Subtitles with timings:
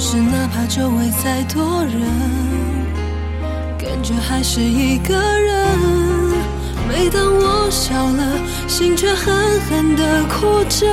[0.00, 2.00] 是哪怕周围再多人，
[3.76, 5.76] 感觉还是一个人。
[6.88, 8.38] 每当我笑了，
[8.68, 10.86] 心却狠狠地哭着。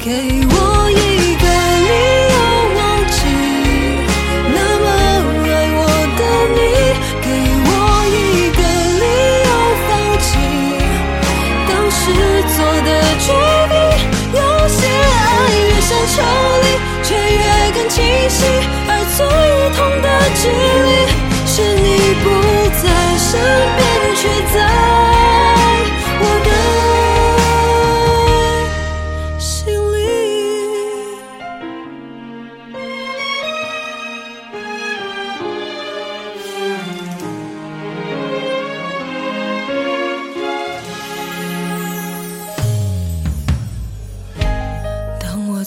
[0.00, 1.46] 给我一个
[1.84, 1.90] 理
[2.30, 2.36] 由
[2.78, 3.18] 忘记
[4.54, 4.86] 那么
[5.44, 5.78] 爱我
[6.16, 6.20] 的
[6.54, 6.58] 你，
[7.20, 7.26] 给
[7.66, 7.68] 我
[8.14, 8.16] 一
[8.56, 8.58] 个
[9.02, 9.04] 理
[9.44, 9.50] 由
[9.84, 9.90] 放
[10.22, 10.26] 弃
[11.68, 12.00] 当时
[12.54, 12.56] 做
[12.86, 13.26] 的决
[13.68, 13.76] 定。
[14.32, 15.18] 有些爱
[15.58, 16.16] 越想抽，
[17.08, 18.44] 却越更清晰，
[18.86, 19.24] 而最
[19.72, 20.06] 痛的
[20.36, 20.44] 距
[20.84, 21.07] 离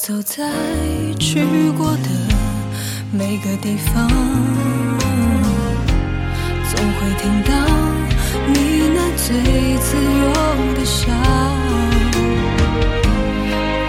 [0.03, 0.43] 走在
[1.19, 1.45] 去
[1.77, 2.09] 过的
[3.11, 4.09] 每个地方，
[6.65, 7.51] 总会听到
[8.47, 9.29] 你那最
[9.77, 10.33] 自由
[10.73, 11.11] 的笑。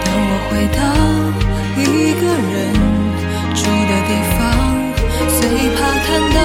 [0.03, 0.79] 当我回到
[1.81, 1.81] 一
[2.21, 2.53] 个人
[3.55, 4.39] 住的地方，
[5.39, 5.41] 最
[5.73, 6.37] 怕看到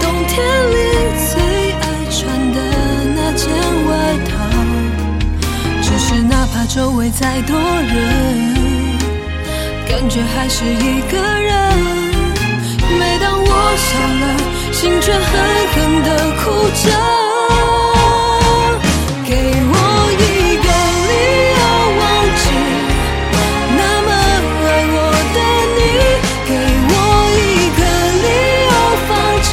[0.00, 0.32] 冬天
[0.72, 0.74] 里
[1.28, 1.30] 最
[1.82, 2.16] 爱穿
[2.54, 2.58] 的
[3.14, 3.44] 那件
[3.88, 3.92] 外
[4.24, 4.32] 套。
[5.82, 8.55] 只是哪怕周围再多人，
[9.88, 11.54] 感觉还是一个人。
[12.98, 13.88] 每当我笑
[14.20, 14.24] 了，
[14.72, 15.20] 心却狠
[15.72, 16.08] 狠地
[16.42, 16.84] 哭着。
[19.24, 19.74] 给我
[20.12, 20.22] 一
[20.64, 20.66] 个
[21.08, 21.12] 理
[21.56, 21.60] 由
[21.98, 22.02] 忘
[22.36, 22.44] 记
[23.76, 24.08] 那么
[24.62, 24.96] 爱我
[25.34, 25.38] 的
[25.76, 25.78] 你，
[26.46, 26.50] 给
[26.90, 26.92] 我
[27.36, 27.44] 一
[27.78, 27.80] 个
[28.22, 28.26] 理
[28.66, 28.72] 由
[29.08, 29.10] 放
[29.42, 29.46] 弃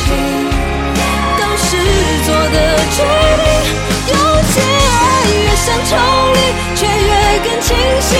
[1.40, 1.68] 当时
[2.26, 2.56] 做的
[2.92, 2.98] 决
[3.44, 3.48] 定，
[4.10, 4.14] 有
[4.52, 5.02] 些爱
[5.32, 5.92] 越想抽
[6.34, 6.38] 离，
[6.76, 7.10] 却越
[7.44, 7.68] 更清
[8.02, 8.12] 晰，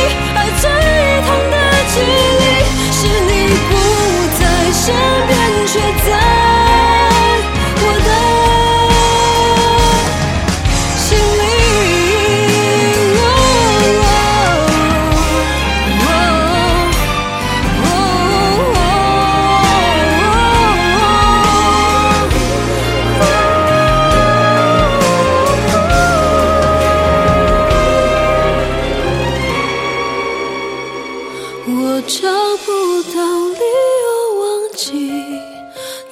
[32.06, 32.28] 找
[32.66, 33.60] 不到理
[34.04, 35.12] 由忘记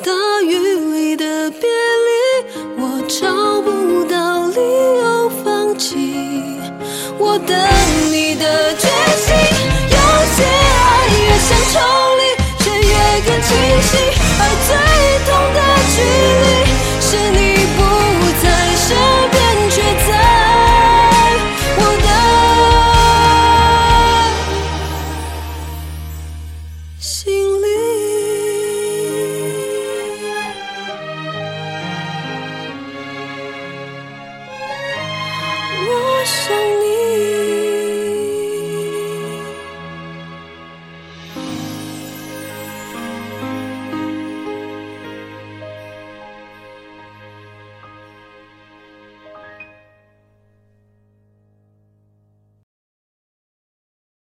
[0.03, 1.69] 大雨里的别
[2.07, 2.45] 离，
[2.77, 4.59] 我找不到理
[4.99, 6.13] 由放弃
[7.19, 7.80] 我的。